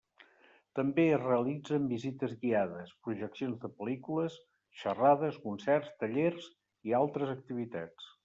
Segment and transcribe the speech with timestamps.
[0.77, 4.39] També es realitzen visites guiades, projeccions de pel·lícules,
[4.83, 6.51] xerrades, concerts, tallers
[6.91, 8.13] i altres activitats.